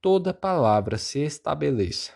toda 0.00 0.34
palavra 0.34 0.98
se 0.98 1.20
estabeleça. 1.20 2.12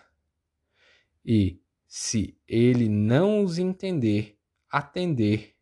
E, 1.25 1.59
se 1.87 2.37
ele 2.47 2.87
não 2.87 3.43
os 3.43 3.57
entender, 3.57 4.37
atender, 4.69 5.55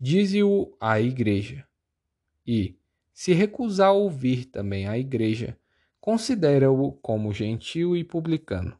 dize-o 0.00 0.76
à 0.80 1.00
igreja. 1.00 1.66
E, 2.46 2.76
se 3.12 3.32
recusar 3.32 3.92
ouvir 3.92 4.46
também 4.46 4.88
a 4.88 4.98
igreja, 4.98 5.56
considera-o 6.00 6.92
como 6.92 7.32
gentil 7.32 7.96
e 7.96 8.02
publicano. 8.02 8.78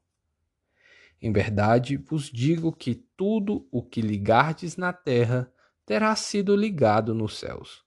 Em 1.22 1.32
verdade 1.32 1.96
vos 1.96 2.30
digo 2.30 2.72
que 2.72 2.94
tudo 3.16 3.66
o 3.70 3.82
que 3.82 4.02
ligardes 4.02 4.76
na 4.76 4.92
terra 4.92 5.50
terá 5.86 6.14
sido 6.16 6.56
ligado 6.56 7.14
nos 7.14 7.38
céus, 7.38 7.84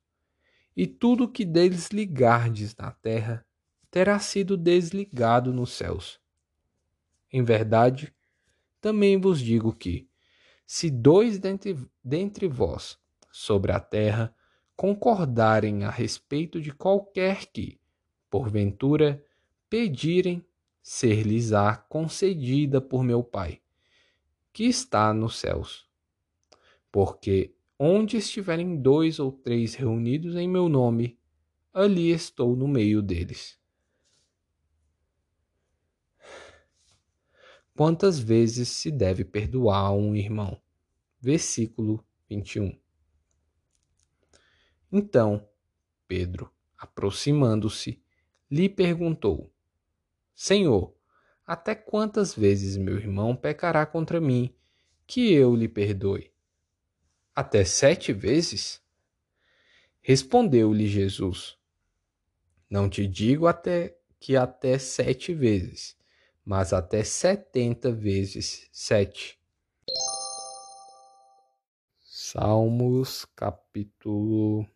e 0.78 0.86
tudo 0.86 1.28
que 1.28 1.44
desligardes 1.44 2.76
na 2.76 2.92
terra 2.92 3.44
terá 3.90 4.20
sido 4.20 4.56
desligado 4.56 5.52
nos 5.52 5.72
céus. 5.72 6.22
Em 7.34 7.44
verdade, 7.44 8.14
também 8.80 9.20
vos 9.20 9.42
digo 9.42 9.74
que, 9.74 10.08
se 10.68 10.92
dois 10.92 11.40
dentre, 11.40 11.76
dentre 12.04 12.48
vós 12.48 13.00
sobre 13.32 13.72
a 13.72 13.80
terra 13.80 14.32
concordarem 14.76 15.84
a 15.84 15.90
respeito 15.90 16.62
de 16.62 16.72
qualquer 16.72 17.48
que, 17.48 17.80
porventura, 18.30 19.26
pedirem, 19.68 20.46
ser-lhes-á 20.84 21.76
concedida 21.90 22.80
por 22.80 23.04
meu 23.04 23.24
Pai, 23.24 23.62
que 24.54 24.66
está 24.66 25.12
nos 25.12 25.38
céus. 25.40 25.90
Porque 26.92 27.57
onde 27.80 28.18
estiverem 28.18 28.82
dois 28.82 29.20
ou 29.20 29.32
três 29.32 29.76
reunidos 29.76 30.36
em 30.36 30.48
meu 30.48 30.68
nome, 30.68 31.20
ali 31.74 32.12
estou 32.12 32.56
no 32.56 32.68
meio 32.68 33.02
deles. 33.02 33.60
Quantas 37.76 38.18
vezes 38.18 38.70
se 38.70 38.90
deve 38.90 39.24
perdoar 39.24 39.92
um 39.92 40.16
irmão? 40.16 40.60
Versículo 41.22 42.04
21. 42.28 42.76
Então, 44.92 45.48
Pedro, 46.08 46.52
aproximando-se, 46.76 48.02
lhe 48.50 48.68
perguntou: 48.68 49.54
Senhor, 50.34 50.96
até 51.46 51.76
quantas 51.76 52.34
vezes 52.34 52.78
meu 52.78 52.98
irmão 52.98 53.36
pecará 53.36 53.86
contra 53.86 54.20
mim, 54.20 54.56
que 55.06 55.32
eu 55.32 55.56
lhe 55.56 55.68
perdoe? 55.68 56.32
Até 57.38 57.64
sete 57.64 58.12
vezes? 58.12 58.82
Respondeu-lhe 60.02 60.88
Jesus: 60.88 61.56
Não 62.68 62.90
te 62.90 63.06
digo 63.06 63.46
até 63.46 63.96
que 64.20 64.36
até 64.36 64.80
sete 64.80 65.36
vezes, 65.36 65.96
mas 66.44 66.74
até 66.74 67.04
setenta 67.04 67.92
vezes 67.92 68.68
sete. 68.72 69.40
Salmos 72.00 73.24
capítulo 73.36 74.68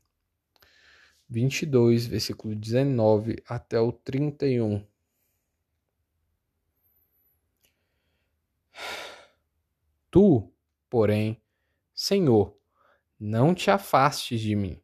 22, 1.28 2.06
versículo 2.06 2.56
19 2.56 3.42
até 3.48 3.80
o 3.80 3.92
31. 3.92 4.86
Tu, 10.12 10.48
porém, 10.88 11.41
Senhor, 12.04 12.58
não 13.20 13.54
te 13.54 13.70
afastes 13.70 14.42
de 14.42 14.56
mim. 14.56 14.82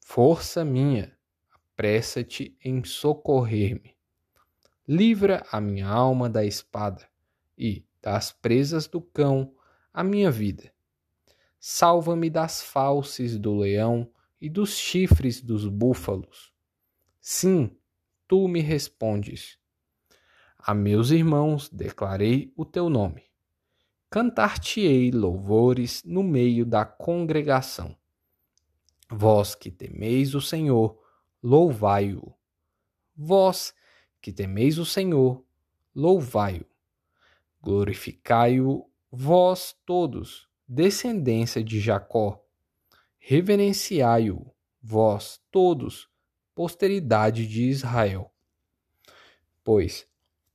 Força 0.00 0.64
minha, 0.64 1.14
apressa-te 1.52 2.56
em 2.64 2.82
socorrer-me. 2.82 3.94
Livra 4.88 5.44
a 5.52 5.60
minha 5.60 5.86
alma 5.86 6.30
da 6.30 6.42
espada 6.42 7.06
e 7.58 7.84
das 8.00 8.32
presas 8.32 8.86
do 8.86 8.98
cão 8.98 9.54
a 9.92 10.02
minha 10.02 10.30
vida. 10.30 10.72
Salva-me 11.60 12.30
das 12.30 12.62
falses 12.62 13.38
do 13.38 13.54
leão 13.54 14.10
e 14.40 14.48
dos 14.48 14.74
chifres 14.74 15.42
dos 15.42 15.68
búfalos. 15.68 16.50
Sim, 17.20 17.76
tu 18.26 18.48
me 18.48 18.62
respondes. 18.62 19.58
A 20.56 20.72
meus 20.72 21.10
irmãos 21.10 21.68
declarei 21.68 22.54
o 22.56 22.64
teu 22.64 22.88
nome. 22.88 23.25
Cantar-te-ei 24.16 25.10
louvores 25.10 26.02
no 26.02 26.22
meio 26.22 26.64
da 26.64 26.86
congregação. 26.86 27.94
Vós 29.10 29.54
que 29.54 29.70
temeis 29.70 30.34
o 30.34 30.40
Senhor, 30.40 30.98
louvai-o. 31.42 32.32
Vós 33.14 33.74
que 34.22 34.32
temeis 34.32 34.78
o 34.78 34.86
Senhor, 34.86 35.44
louvai-o. 35.94 36.64
Glorificai-o, 37.60 38.90
vós 39.12 39.76
todos, 39.84 40.48
descendência 40.66 41.62
de 41.62 41.78
Jacó. 41.78 42.42
Reverenciai-o, 43.18 44.50
vós 44.82 45.42
todos, 45.50 46.08
posteridade 46.54 47.46
de 47.46 47.64
Israel. 47.64 48.32
Pois 49.62 50.08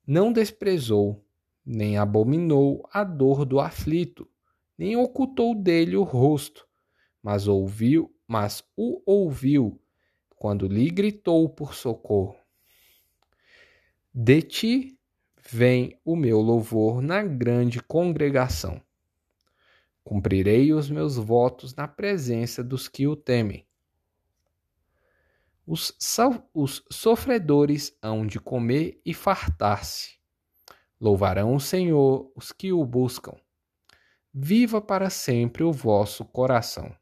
não 0.08 0.34
desprezou, 0.34 1.24
nem 1.66 1.98
abominou 1.98 2.88
a 2.92 3.04
dor 3.04 3.46
do 3.46 3.60
aflito, 3.60 4.28
nem 4.78 4.96
ocultou 4.96 5.54
dele 5.54 5.96
o 5.96 6.04
rosto, 6.04 6.68
mas 7.22 7.48
ouviu, 7.48 8.14
mas 8.28 8.64
o 8.76 9.02
ouviu 9.06 9.80
quando 10.36 10.68
lhe 10.68 10.90
gritou 10.90 11.48
por 11.48 11.76
socorro. 11.76 12.36
De 14.14 14.42
ti 14.42 15.00
vem 15.50 16.00
o 16.04 16.16
meu 16.16 16.42
louvor 16.42 17.02
na 17.02 17.22
grande 17.24 17.82
congregação. 17.82 18.82
Cumprirei 20.04 20.74
os 20.74 20.90
meus 20.90 21.16
votos 21.16 21.76
na 21.76 21.88
presença 21.88 22.64
dos 22.64 22.88
que 22.88 23.08
o 23.08 23.16
temem. 23.16 23.66
Os, 25.66 25.96
os 26.54 26.84
sofredores 26.90 27.96
hão 28.02 28.26
de 28.26 28.40
comer 28.40 29.00
e 29.06 29.14
fartar-se. 29.14 30.21
Louvarão 31.02 31.56
o 31.56 31.60
Senhor 31.60 32.32
os 32.36 32.52
que 32.52 32.72
o 32.72 32.86
buscam. 32.86 33.36
Viva 34.32 34.80
para 34.80 35.10
sempre 35.10 35.64
o 35.64 35.74
vosso 35.74 36.24
coração. 36.24 36.96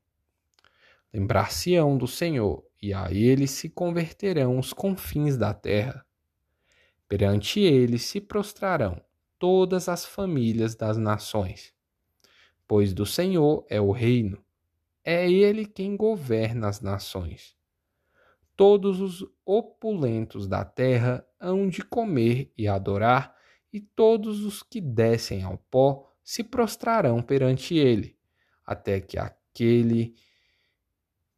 Lembrar-se-ão 1.14 1.98
do 1.98 2.08
Senhor, 2.08 2.66
e 2.82 2.94
a 2.94 3.12
ele 3.12 3.46
se 3.46 3.68
converterão 3.68 4.58
os 4.58 4.72
confins 4.72 5.36
da 5.36 5.54
terra. 5.54 6.06
Perante 7.10 7.60
ele 7.60 8.00
se 8.00 8.22
prostrarão 8.22 9.04
todas 9.38 9.90
as 9.90 10.06
famílias 10.06 10.76
das 10.76 10.98
nações. 10.98 11.74
Pois 12.66 12.94
do 12.94 13.06
Senhor 13.06 13.66
é 13.70 13.82
o 13.82 13.92
reino, 13.92 14.42
é 15.04 15.30
ele 15.30 15.66
quem 15.66 15.98
governa 15.98 16.70
as 16.70 16.80
nações 16.80 17.60
todos 18.60 19.00
os 19.00 19.26
opulentos 19.46 20.46
da 20.46 20.66
terra 20.66 21.26
hão 21.40 21.70
de 21.70 21.82
comer 21.82 22.52
e 22.58 22.68
adorar, 22.68 23.34
e 23.72 23.80
todos 23.80 24.44
os 24.44 24.64
que 24.64 24.82
descem 24.82 25.44
ao 25.44 25.58
pó 25.58 26.12
se 26.24 26.44
prostrarão 26.44 27.22
perante 27.22 27.76
ele, 27.76 28.18
até 28.66 29.00
que 29.00 29.18
aquele 29.18 30.16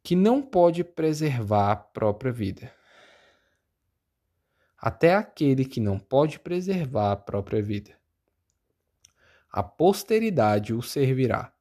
que 0.02 0.16
não 0.16 0.42
pode 0.42 0.82
preservar 0.82 1.70
a 1.70 1.76
própria 1.76 2.32
vida. 2.32 2.72
Até 4.76 5.14
aquele 5.14 5.64
que 5.64 5.80
não 5.80 5.98
pode 5.98 6.40
preservar 6.40 7.12
a 7.12 7.16
própria 7.16 7.62
vida. 7.62 7.96
A 9.50 9.62
posteridade 9.62 10.74
o 10.74 10.82
servirá, 10.82 11.54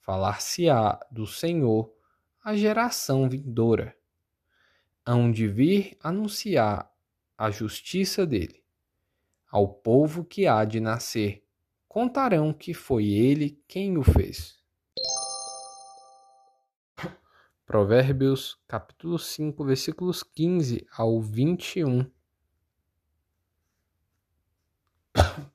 falar-se-á 0.00 0.98
do 1.10 1.26
Senhor 1.26 1.94
a 2.42 2.54
geração 2.56 3.28
vindoura 3.28 3.96
hão 5.06 5.30
de 5.30 5.46
vir 5.46 5.96
anunciar 6.02 6.90
a 7.36 7.50
justiça 7.50 8.26
dele. 8.26 8.63
Ao 9.54 9.68
povo 9.68 10.24
que 10.24 10.48
há 10.48 10.64
de 10.64 10.80
nascer, 10.80 11.46
contarão 11.86 12.52
que 12.52 12.74
foi 12.74 13.06
ele 13.06 13.62
quem 13.68 13.96
o 13.96 14.02
fez. 14.02 14.58
Provérbios 17.64 18.58
capítulo 18.66 19.16
5, 19.16 19.64
versículos 19.64 20.24
15 20.24 20.84
ao 20.90 21.20
21. 21.20 22.10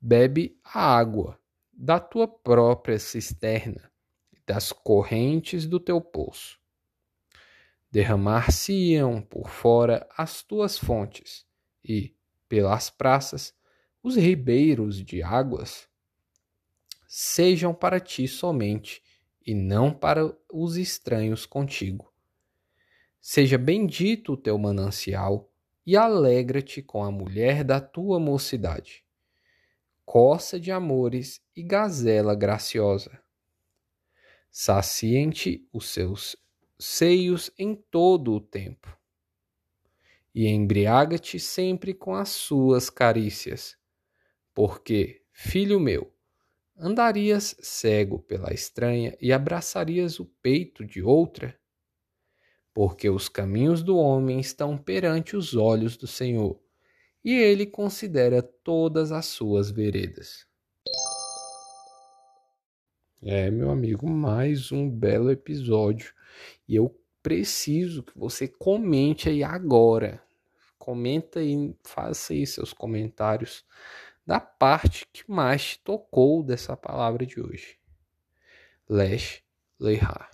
Bebe 0.00 0.56
a 0.62 0.96
água 0.96 1.36
da 1.72 1.98
tua 1.98 2.28
própria 2.28 3.00
cisterna 3.00 3.90
e 4.32 4.38
das 4.46 4.70
correntes 4.70 5.66
do 5.66 5.80
teu 5.80 6.00
poço 6.00 6.62
derramar-se-iam 7.90 9.20
por 9.20 9.48
fora 9.48 10.08
as 10.16 10.44
tuas 10.44 10.78
fontes, 10.78 11.44
e, 11.84 12.13
pelas 12.48 12.90
praças, 12.90 13.54
os 14.02 14.16
ribeiros 14.16 15.02
de 15.02 15.22
águas 15.22 15.88
sejam 17.06 17.72
para 17.72 18.00
ti 18.00 18.26
somente, 18.26 19.02
e 19.46 19.54
não 19.54 19.92
para 19.92 20.36
os 20.50 20.76
estranhos 20.76 21.44
contigo. 21.46 22.12
Seja 23.20 23.58
bendito 23.58 24.32
o 24.32 24.36
teu 24.36 24.58
manancial, 24.58 25.50
e 25.86 25.96
alegra-te 25.96 26.82
com 26.82 27.04
a 27.04 27.10
mulher 27.10 27.62
da 27.62 27.80
tua 27.80 28.18
mocidade. 28.18 29.04
Coça 30.04 30.58
de 30.58 30.72
amores 30.72 31.40
e 31.54 31.62
gazela 31.62 32.34
graciosa. 32.34 33.20
Saciem-te 34.50 35.68
os 35.72 35.88
seus 35.88 36.36
seios 36.78 37.50
em 37.58 37.74
todo 37.74 38.32
o 38.32 38.40
tempo. 38.40 39.03
E 40.34 40.48
embriaga-te 40.48 41.38
sempre 41.38 41.94
com 41.94 42.14
as 42.14 42.30
suas 42.30 42.90
carícias, 42.90 43.76
porque, 44.52 45.22
filho 45.32 45.78
meu, 45.78 46.12
andarias 46.76 47.56
cego 47.60 48.18
pela 48.18 48.52
estranha 48.52 49.16
e 49.20 49.32
abraçarias 49.32 50.18
o 50.18 50.24
peito 50.42 50.84
de 50.84 51.00
outra? 51.02 51.56
Porque 52.72 53.08
os 53.08 53.28
caminhos 53.28 53.82
do 53.82 53.96
homem 53.96 54.40
estão 54.40 54.76
perante 54.76 55.36
os 55.36 55.54
olhos 55.54 55.96
do 55.96 56.08
Senhor, 56.08 56.60
e 57.24 57.32
ele 57.32 57.64
considera 57.64 58.42
todas 58.42 59.12
as 59.12 59.26
suas 59.26 59.70
veredas. 59.70 60.46
É, 63.22 63.50
meu 63.50 63.70
amigo, 63.70 64.06
mais 64.06 64.70
um 64.70 64.90
belo 64.90 65.30
episódio 65.30 66.12
e 66.68 66.76
eu 66.76 66.94
preciso 67.24 68.02
que 68.02 68.16
você 68.16 68.46
comente 68.46 69.30
aí 69.30 69.42
agora. 69.42 70.22
Comenta 70.78 71.40
aí, 71.40 71.74
faça 71.82 72.34
aí 72.34 72.46
seus 72.46 72.74
comentários 72.74 73.64
da 74.26 74.38
parte 74.38 75.06
que 75.10 75.24
mais 75.30 75.78
tocou 75.78 76.42
dessa 76.42 76.76
palavra 76.76 77.24
de 77.24 77.40
hoje. 77.40 77.78
Lesh 78.86 79.42
Leihar. 79.80 80.33